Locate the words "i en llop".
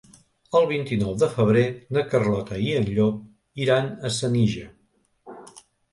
2.69-3.21